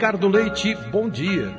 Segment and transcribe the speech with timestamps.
[0.00, 1.54] Ricardo Leite, bom dia.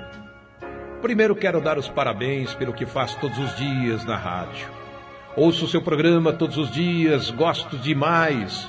[1.00, 4.68] Primeiro quero dar os parabéns pelo que faz todos os dias na rádio.
[5.38, 8.68] Ouço o seu programa todos os dias, gosto demais.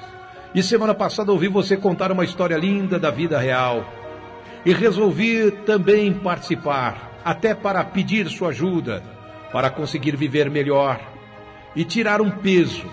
[0.54, 3.82] E semana passada ouvi você contar uma história linda da vida real.
[4.62, 9.02] E resolvi também participar, até para pedir sua ajuda,
[9.50, 11.00] para conseguir viver melhor
[11.74, 12.84] e tirar um peso,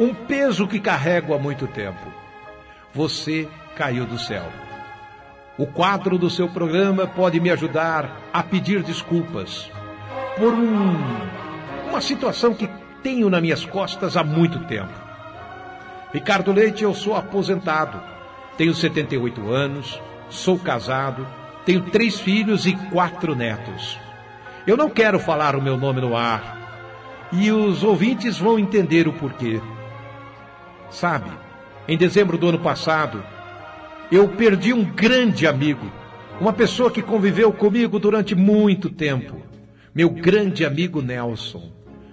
[0.00, 2.10] um peso que carrego há muito tempo.
[2.94, 4.63] Você caiu do céu.
[5.56, 9.70] O quadro do seu programa pode me ajudar a pedir desculpas
[10.36, 10.96] por um,
[11.88, 12.68] uma situação que
[13.04, 14.92] tenho nas minhas costas há muito tempo.
[16.12, 18.00] Ricardo Leite, eu sou aposentado,
[18.56, 21.24] tenho 78 anos, sou casado,
[21.64, 23.98] tenho três filhos e quatro netos.
[24.66, 29.12] Eu não quero falar o meu nome no ar e os ouvintes vão entender o
[29.12, 29.60] porquê.
[30.90, 31.30] Sabe,
[31.86, 33.22] em dezembro do ano passado,
[34.14, 35.90] eu perdi um grande amigo,
[36.40, 39.42] uma pessoa que conviveu comigo durante muito tempo.
[39.94, 41.72] Meu grande amigo Nelson.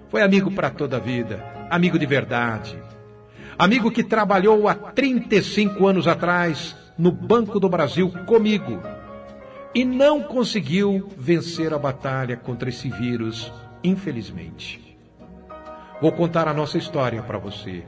[0.09, 2.77] Foi amigo para toda a vida, amigo de verdade.
[3.57, 8.81] Amigo que trabalhou há 35 anos atrás no Banco do Brasil comigo
[9.73, 13.51] e não conseguiu vencer a batalha contra esse vírus,
[13.83, 14.97] infelizmente.
[16.01, 17.83] Vou contar a nossa história para você.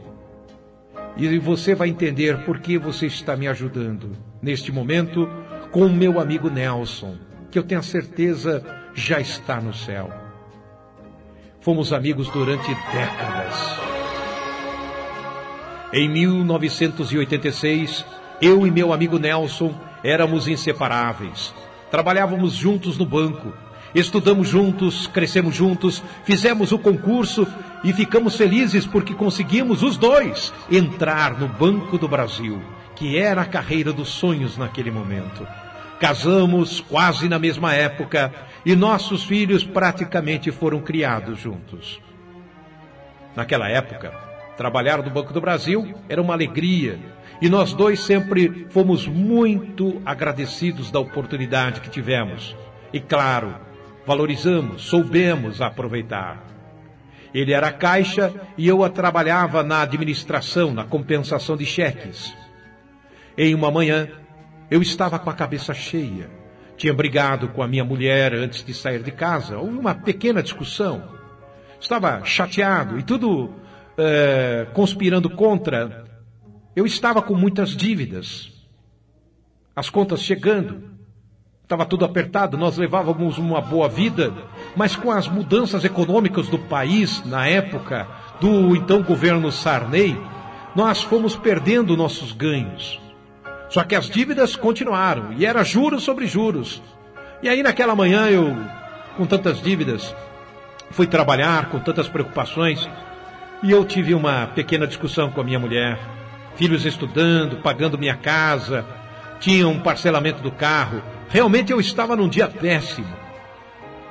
[1.15, 4.11] E você vai entender por que você está me ajudando
[4.41, 5.29] neste momento
[5.71, 7.15] com o meu amigo Nelson,
[7.51, 10.11] que eu tenho a certeza já está no céu.
[11.61, 13.79] Fomos amigos durante décadas.
[15.93, 18.05] Em 1986,
[18.41, 21.53] eu e meu amigo Nelson éramos inseparáveis.
[21.91, 23.53] Trabalhávamos juntos no banco
[23.93, 27.47] Estudamos juntos, crescemos juntos, fizemos o concurso
[27.83, 32.59] e ficamos felizes porque conseguimos os dois entrar no Banco do Brasil,
[32.95, 35.47] que era a carreira dos sonhos naquele momento.
[35.99, 38.33] Casamos quase na mesma época
[38.65, 42.01] e nossos filhos praticamente foram criados juntos.
[43.35, 44.11] Naquela época,
[44.57, 46.99] trabalhar no Banco do Brasil era uma alegria
[47.39, 52.55] e nós dois sempre fomos muito agradecidos da oportunidade que tivemos.
[52.91, 53.55] E claro,
[54.05, 56.43] valorizamos, soubemos aproveitar.
[57.33, 62.33] Ele era caixa e eu a trabalhava na administração, na compensação de cheques.
[63.35, 64.07] Em uma manhã,
[64.69, 66.29] eu estava com a cabeça cheia.
[66.77, 69.57] Tinha brigado com a minha mulher antes de sair de casa.
[69.57, 71.03] Houve uma pequena discussão.
[71.79, 73.53] Estava chateado e tudo
[73.97, 76.05] é, conspirando contra.
[76.75, 78.51] Eu estava com muitas dívidas.
[79.75, 80.92] As contas chegando.
[81.63, 84.33] Estava tudo apertado, nós levávamos uma boa vida,
[84.75, 88.05] mas com as mudanças econômicas do país na época
[88.41, 90.21] do então governo Sarney,
[90.75, 92.99] nós fomos perdendo nossos ganhos.
[93.69, 96.83] Só que as dívidas continuaram e era juros sobre juros.
[97.41, 98.55] E aí naquela manhã eu,
[99.15, 100.13] com tantas dívidas,
[100.91, 102.89] fui trabalhar com tantas preocupações
[103.63, 105.97] e eu tive uma pequena discussão com a minha mulher.
[106.57, 108.85] Filhos estudando, pagando minha casa,
[109.39, 111.01] tinha um parcelamento do carro
[111.33, 113.11] Realmente eu estava num dia péssimo.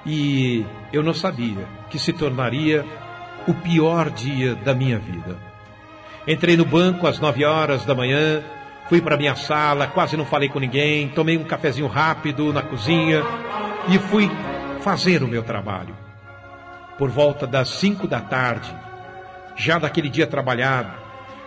[0.04, 2.84] E eu não sabia que se tornaria
[3.46, 5.38] o pior dia da minha vida.
[6.26, 8.42] Entrei no banco às nove horas da manhã,
[8.88, 13.22] fui para minha sala, quase não falei com ninguém, tomei um cafezinho rápido na cozinha
[13.88, 14.28] e fui
[14.80, 15.96] fazer o meu trabalho.
[16.98, 18.74] Por volta das cinco da tarde,
[19.54, 20.90] já daquele dia trabalhado,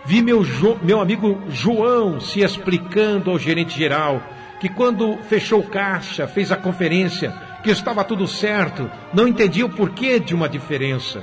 [0.06, 0.42] vi meu,
[0.80, 4.22] meu amigo João se explicando ao gerente geral
[4.60, 10.18] que quando fechou caixa, fez a conferência, que estava tudo certo, não entendia o porquê
[10.18, 11.22] de uma diferença.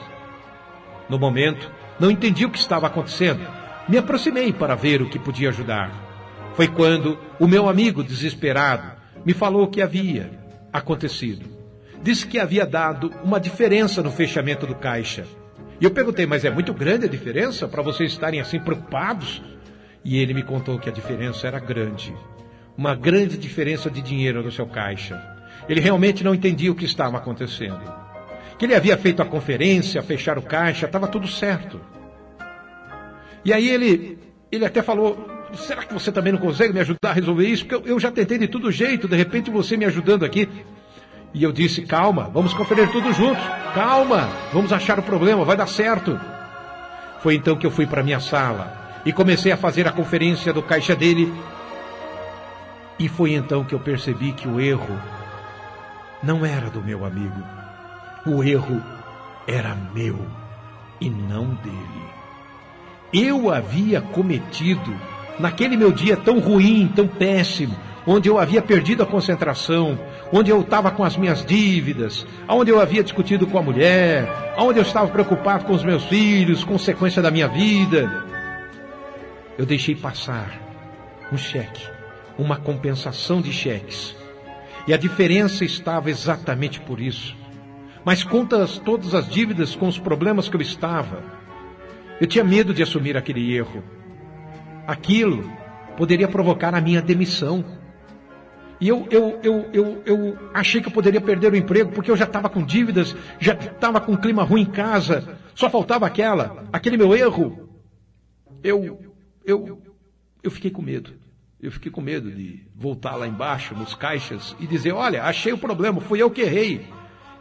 [1.10, 3.46] No momento, não entendi o que estava acontecendo.
[3.88, 5.92] Me aproximei para ver o que podia ajudar.
[6.54, 8.92] Foi quando o meu amigo desesperado
[9.26, 10.32] me falou o que havia
[10.72, 11.50] acontecido.
[12.02, 15.26] Disse que havia dado uma diferença no fechamento do caixa.
[15.80, 19.42] E eu perguntei, mas é muito grande a diferença para vocês estarem assim preocupados?
[20.06, 22.14] E ele me contou que a diferença era grande
[22.78, 25.22] uma grande diferença de dinheiro no seu caixa.
[25.68, 27.82] Ele realmente não entendia o que estava acontecendo.
[28.58, 31.80] Que ele havia feito a conferência, fechar o caixa, estava tudo certo.
[33.46, 34.18] E aí ele,
[34.52, 37.66] ele até falou: será que você também não consegue me ajudar a resolver isso?
[37.66, 40.48] Porque eu, eu já tentei de todo jeito, de repente você me ajudando aqui.
[41.34, 43.44] E eu disse: calma, vamos conferir tudo juntos.
[43.74, 46.20] Calma, vamos achar o problema, vai dar certo.
[47.22, 50.62] Foi então que eu fui para minha sala e comecei a fazer a conferência do
[50.62, 51.32] caixa dele
[53.04, 54.98] e foi então que eu percebi que o erro
[56.24, 57.44] não era do meu amigo.
[58.26, 58.82] O erro
[59.46, 60.18] era meu
[61.02, 62.04] e não dele.
[63.12, 64.96] Eu havia cometido
[65.38, 67.76] naquele meu dia tão ruim, tão péssimo,
[68.08, 70.00] onde eu havia perdido a concentração,
[70.32, 74.80] onde eu estava com as minhas dívidas, onde eu havia discutido com a mulher, onde
[74.80, 78.24] eu estava preocupado com os meus filhos, consequência da minha vida,
[79.58, 80.58] eu deixei passar
[81.34, 81.93] um cheque,
[82.38, 84.16] uma compensação de cheques.
[84.88, 87.36] E a diferença estava exatamente por isso.
[88.04, 91.24] Mas contas todas as dívidas com os problemas que eu estava,
[92.20, 93.84] eu tinha medo de assumir aquele erro.
[94.86, 95.50] Aquilo
[95.96, 97.64] poderia provocar a minha demissão.
[98.82, 102.18] E eu, eu, eu, eu, eu achei que eu poderia perder o emprego porque eu
[102.18, 106.66] já estava com dívidas, já estava com um clima ruim em casa, só faltava aquela,
[106.74, 107.70] aquele meu erro.
[108.62, 109.00] Eu,
[109.46, 109.82] eu,
[110.42, 111.14] eu fiquei com medo.
[111.64, 115.58] Eu fiquei com medo de voltar lá embaixo, nos caixas, e dizer: olha, achei o
[115.58, 116.86] problema, fui eu que errei.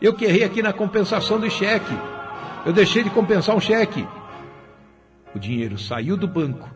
[0.00, 1.92] Eu que errei aqui na compensação do cheque.
[2.64, 4.06] Eu deixei de compensar um cheque.
[5.34, 6.72] O dinheiro saiu do banco,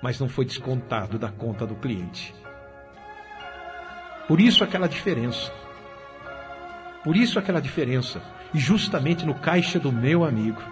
[0.00, 2.32] mas não foi descontado da conta do cliente.
[4.28, 5.52] Por isso aquela diferença.
[7.02, 8.22] Por isso aquela diferença.
[8.54, 10.62] E justamente no caixa do meu amigo.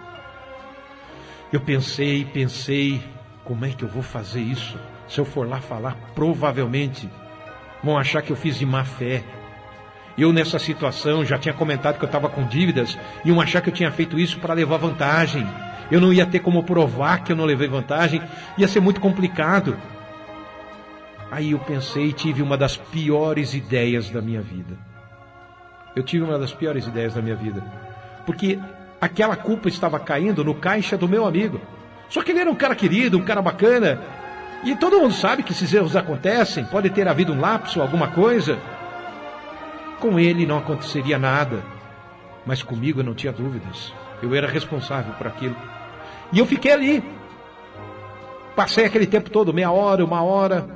[1.51, 3.03] Eu pensei, pensei,
[3.43, 4.79] como é que eu vou fazer isso?
[5.07, 7.09] Se eu for lá falar, provavelmente
[7.83, 9.23] vão achar que eu fiz de má fé.
[10.17, 13.69] Eu nessa situação já tinha comentado que eu estava com dívidas, e iam achar que
[13.69, 15.47] eu tinha feito isso para levar vantagem.
[15.91, 18.21] Eu não ia ter como provar que eu não levei vantagem,
[18.57, 19.77] ia ser muito complicado.
[21.29, 24.77] Aí eu pensei e tive uma das piores ideias da minha vida.
[25.95, 27.63] Eu tive uma das piores ideias da minha vida.
[28.25, 28.59] Porque
[28.99, 31.59] aquela culpa estava caindo no caixa do meu amigo.
[32.09, 34.01] Só que ele era um cara querido, um cara bacana.
[34.63, 38.57] E todo mundo sabe que esses erros acontecem, pode ter havido um lapso, alguma coisa.
[39.99, 41.63] Com ele não aconteceria nada,
[42.45, 43.93] mas comigo eu não tinha dúvidas.
[44.21, 45.55] Eu era responsável por aquilo.
[46.31, 47.03] E eu fiquei ali.
[48.55, 50.67] Passei aquele tempo todo, meia hora, uma hora,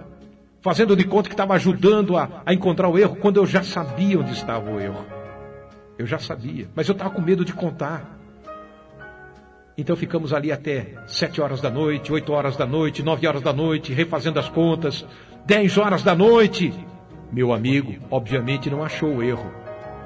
[0.62, 4.20] fazendo de conta que estava ajudando a, a encontrar o erro, quando eu já sabia
[4.20, 5.04] onde estava o erro.
[5.98, 8.21] Eu já sabia, mas eu estava com medo de contar.
[9.82, 13.52] Então ficamos ali até sete horas da noite, oito horas da noite, nove horas da
[13.52, 15.04] noite, refazendo as contas,
[15.44, 16.72] dez horas da noite.
[17.32, 19.52] Meu amigo, obviamente, não achou o erro,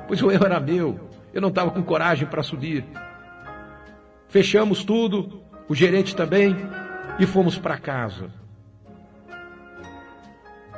[0.07, 0.97] pois o erro era meu.
[1.33, 2.85] Eu não estava com coragem para subir.
[4.29, 6.55] Fechamos tudo, o gerente também,
[7.19, 8.29] e fomos para casa.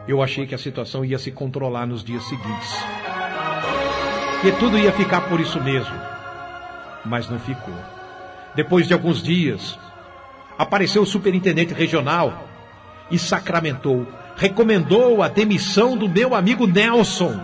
[0.08, 2.74] Eu achei que a situação ia se controlar nos dias seguintes.
[4.42, 5.96] Que tudo ia ficar por isso mesmo.
[7.06, 7.97] Mas não ficou.
[8.58, 9.78] Depois de alguns dias,
[10.58, 12.48] apareceu o superintendente regional
[13.12, 17.40] e sacramentou, recomendou a demissão do meu amigo Nelson.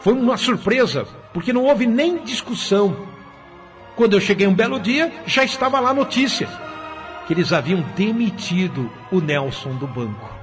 [0.00, 3.08] Foi uma surpresa, porque não houve nem discussão.
[3.96, 6.48] Quando eu cheguei um belo dia, já estava lá a notícia
[7.26, 10.38] que eles haviam demitido o Nelson do banco.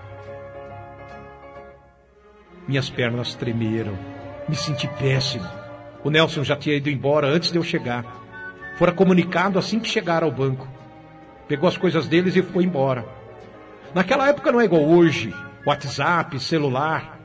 [2.67, 3.97] Minhas pernas tremeram,
[4.49, 5.49] me senti péssimo.
[6.03, 8.24] O Nelson já tinha ido embora antes de eu chegar
[8.75, 10.67] fora comunicado assim que chegaram ao banco.
[11.47, 13.05] Pegou as coisas deles e foi embora.
[13.93, 15.33] Naquela época não é igual hoje,
[15.65, 17.19] WhatsApp, celular.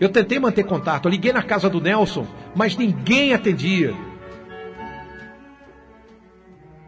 [0.00, 3.94] Eu tentei manter contato, liguei na casa do Nelson, mas ninguém atendia.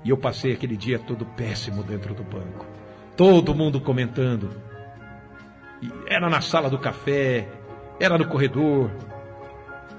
[0.05, 2.67] E eu passei aquele dia todo péssimo dentro do banco.
[3.17, 4.51] Todo mundo comentando.
[5.83, 7.49] E era na sala do café,
[7.99, 8.91] era no corredor.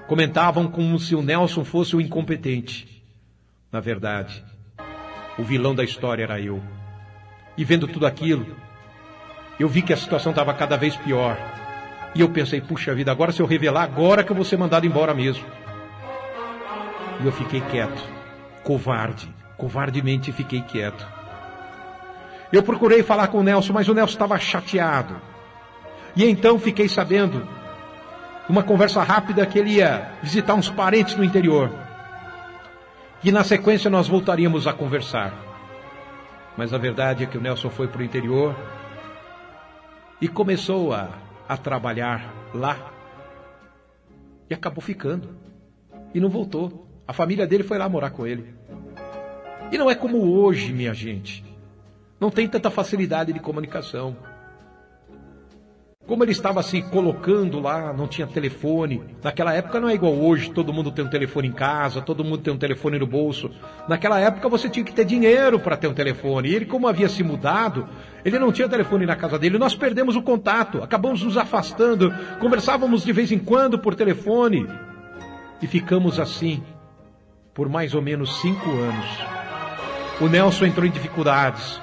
[0.07, 3.00] Comentavam como se o Nelson fosse o incompetente.
[3.71, 4.43] Na verdade,
[5.39, 6.61] o vilão da história era eu.
[7.57, 8.45] E vendo tudo aquilo,
[9.57, 11.37] eu vi que a situação estava cada vez pior.
[12.13, 14.85] E eu pensei, puxa vida, agora se eu revelar, agora que eu vou ser mandado
[14.85, 15.45] embora mesmo.
[17.21, 18.03] E eu fiquei quieto,
[18.61, 21.07] covarde, covardemente fiquei quieto.
[22.51, 25.15] Eu procurei falar com o Nelson, mas o Nelson estava chateado.
[26.13, 27.47] E então fiquei sabendo,
[28.49, 31.80] uma conversa rápida, que ele ia visitar uns parentes no interior
[33.21, 35.33] que na sequência nós voltaríamos a conversar.
[36.57, 38.55] Mas a verdade é que o Nelson foi para o interior
[40.19, 41.09] e começou a,
[41.47, 42.91] a trabalhar lá
[44.49, 45.29] e acabou ficando
[46.13, 46.87] e não voltou.
[47.07, 48.53] A família dele foi lá morar com ele.
[49.71, 51.43] E não é como hoje, minha gente.
[52.19, 54.15] Não tem tanta facilidade de comunicação.
[56.07, 59.01] Como ele estava se colocando lá, não tinha telefone.
[59.23, 62.39] Naquela época não é igual hoje, todo mundo tem um telefone em casa, todo mundo
[62.39, 63.51] tem um telefone no bolso.
[63.87, 66.49] Naquela época você tinha que ter dinheiro para ter um telefone.
[66.49, 67.87] E ele, como havia se mudado,
[68.25, 69.59] ele não tinha telefone na casa dele.
[69.59, 74.67] Nós perdemos o contato, acabamos nos afastando, conversávamos de vez em quando por telefone.
[75.61, 76.63] E ficamos assim
[77.53, 79.05] por mais ou menos cinco anos.
[80.19, 81.79] O Nelson entrou em dificuldades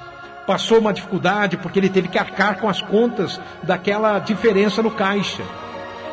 [0.49, 5.43] passou uma dificuldade porque ele teve que arcar com as contas daquela diferença no caixa.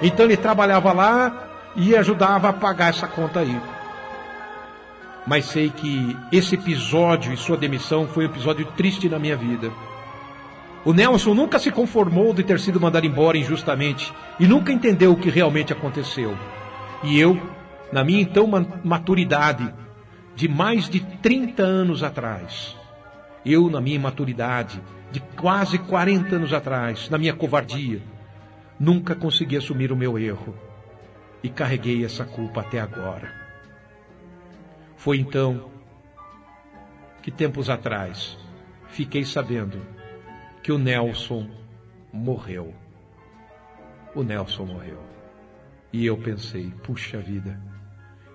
[0.02, 3.58] Então ele trabalhava lá e ajudava a pagar essa conta aí.
[5.26, 9.72] Mas sei que esse episódio e sua demissão foi um episódio triste na minha vida.
[10.84, 15.18] O Nelson nunca se conformou de ter sido mandado embora injustamente e nunca entendeu o
[15.18, 16.38] que realmente aconteceu.
[17.04, 17.42] E eu,
[17.90, 18.46] na minha então
[18.84, 19.74] maturidade,
[20.36, 22.76] de mais de 30 anos atrás,
[23.46, 28.02] eu, na minha maturidade, de quase 40 anos atrás, na minha covardia,
[28.80, 30.56] nunca consegui assumir o meu erro
[31.44, 33.32] e carreguei essa culpa até agora.
[34.98, 35.70] Foi então
[37.22, 38.38] que tempos atrás
[38.88, 39.80] fiquei sabendo
[40.64, 41.48] que o Nelson
[42.12, 42.74] morreu.
[44.16, 45.00] O Nelson morreu.
[45.94, 47.62] E eu pensei, puxa vida.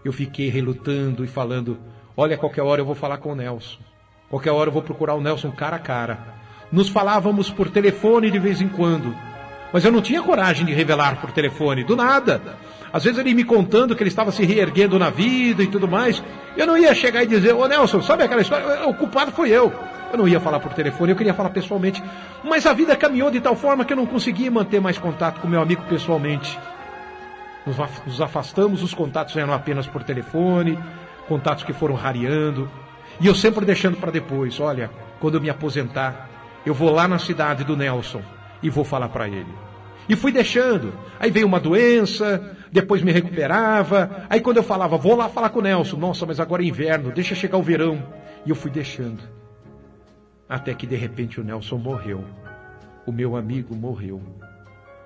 [0.04, 1.78] Eu fiquei relutando e falando:
[2.16, 3.89] olha, qualquer hora eu vou falar com o Nelson.
[4.30, 6.18] Qualquer hora eu vou procurar o Nelson cara a cara.
[6.70, 9.12] Nos falávamos por telefone de vez em quando.
[9.72, 12.40] Mas eu não tinha coragem de revelar por telefone, do nada.
[12.92, 16.22] Às vezes ele me contando que ele estava se reerguendo na vida e tudo mais.
[16.56, 18.86] Eu não ia chegar e dizer, ô Nelson, sabe aquela história?
[18.88, 19.72] O culpado foi eu.
[20.12, 22.02] Eu não ia falar por telefone, eu queria falar pessoalmente.
[22.44, 25.48] Mas a vida caminhou de tal forma que eu não conseguia manter mais contato com
[25.48, 26.58] meu amigo pessoalmente.
[28.06, 30.78] Nos afastamos, os contatos eram apenas por telefone,
[31.28, 32.68] contatos que foram rareando.
[33.20, 36.28] E eu sempre deixando para depois: olha, quando eu me aposentar,
[36.64, 38.22] eu vou lá na cidade do Nelson
[38.62, 39.54] e vou falar para ele.
[40.08, 40.92] E fui deixando.
[41.20, 44.26] Aí veio uma doença, depois me recuperava.
[44.28, 45.96] Aí quando eu falava, vou lá falar com o Nelson.
[45.98, 48.02] Nossa, mas agora é inverno, deixa chegar o verão.
[48.44, 49.22] E eu fui deixando.
[50.48, 52.24] Até que de repente o Nelson morreu.
[53.06, 54.20] O meu amigo morreu.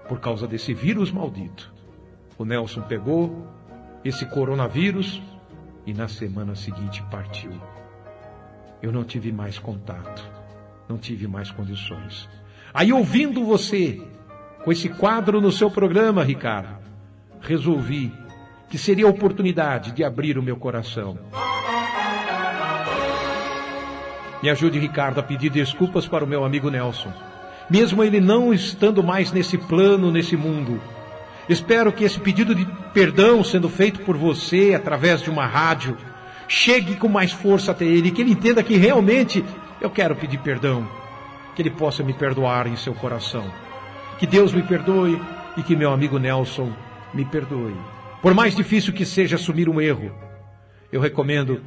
[0.09, 1.73] Por causa desse vírus maldito.
[2.39, 3.47] O Nelson pegou
[4.05, 5.23] esse coronavírus
[5.87, 7.53] e na semana seguinte partiu.
[8.85, 10.23] Eu não tive mais contato.
[10.87, 12.29] Não tive mais condições.
[12.73, 14.03] Aí ouvindo você,
[14.63, 16.77] com esse quadro no seu programa, Ricardo,
[17.41, 18.13] resolvi
[18.69, 21.19] que seria a oportunidade de abrir o meu coração
[24.43, 27.11] me ajude, Ricardo, a pedir desculpas para o meu amigo Nelson.
[27.71, 30.79] Mesmo ele não estando mais nesse plano, nesse mundo.
[31.49, 35.97] Espero que esse pedido de perdão sendo feito por você através de uma rádio
[36.49, 39.45] chegue com mais força até ele, que ele entenda que realmente
[39.81, 40.89] eu quero pedir perdão,
[41.55, 43.45] que ele possa me perdoar em seu coração.
[44.19, 45.21] Que Deus me perdoe
[45.57, 46.73] e que meu amigo Nelson
[47.13, 47.75] me perdoe.
[48.23, 50.11] Por mais difícil que seja assumir um erro,
[50.91, 51.61] eu recomendo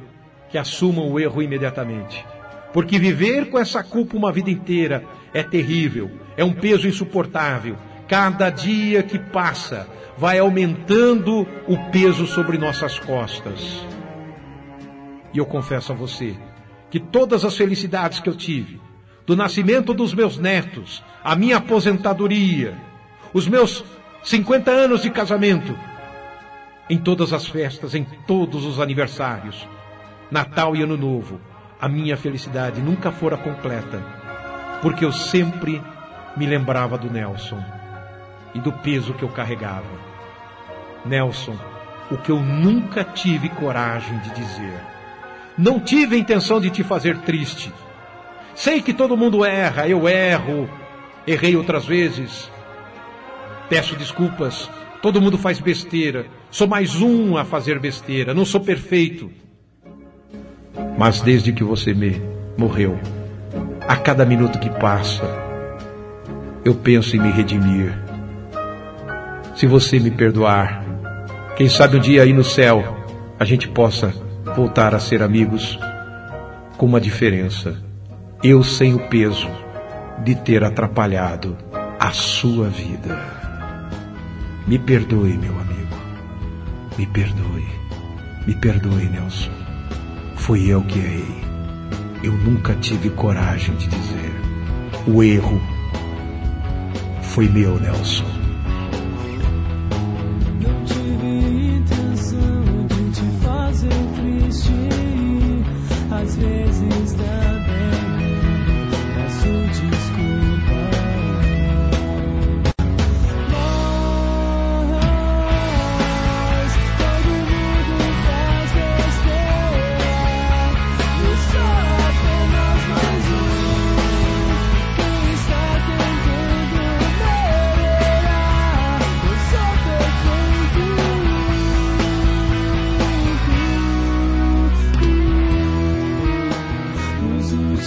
[0.50, 2.24] que assumam o erro imediatamente.
[2.72, 7.76] Porque viver com essa culpa uma vida inteira é terrível, é um peso insuportável.
[8.06, 13.86] Cada dia que passa vai aumentando o peso sobre nossas costas.
[15.32, 16.36] E eu confesso a você
[16.90, 18.80] que todas as felicidades que eu tive,
[19.26, 22.74] do nascimento dos meus netos, a minha aposentadoria,
[23.32, 23.84] os meus
[24.22, 25.76] 50 anos de casamento,
[26.88, 29.68] em todas as festas, em todos os aniversários,
[30.30, 31.38] Natal e Ano Novo,
[31.80, 34.02] a minha felicidade nunca fora completa,
[34.80, 35.82] porque eu sempre
[36.36, 37.62] me lembrava do Nelson
[38.54, 40.08] e do peso que eu carregava.
[41.04, 41.56] Nelson,
[42.10, 44.97] o que eu nunca tive coragem de dizer.
[45.58, 47.72] Não tive intenção de te fazer triste.
[48.54, 50.70] Sei que todo mundo erra, eu erro,
[51.26, 52.48] errei outras vezes.
[53.68, 54.70] Peço desculpas,
[55.02, 56.26] todo mundo faz besteira.
[56.48, 59.32] Sou mais um a fazer besteira, não sou perfeito.
[60.96, 62.22] Mas desde que você me
[62.56, 62.96] morreu,
[63.86, 65.24] a cada minuto que passa,
[66.64, 67.98] eu penso em me redimir.
[69.56, 70.84] Se você me perdoar,
[71.56, 72.96] quem sabe um dia aí no céu
[73.40, 74.14] a gente possa
[74.58, 75.78] voltar a ser amigos
[76.76, 77.80] com uma diferença.
[78.42, 79.48] Eu sem o peso
[80.24, 81.56] de ter atrapalhado
[81.96, 83.16] a sua vida.
[84.66, 85.96] Me perdoe, meu amigo.
[86.98, 87.68] Me perdoe.
[88.48, 89.52] Me perdoe, Nelson.
[90.34, 91.40] Fui eu que errei.
[92.24, 94.32] Eu nunca tive coragem de dizer.
[95.06, 95.62] O erro
[97.22, 98.37] foi meu, Nelson.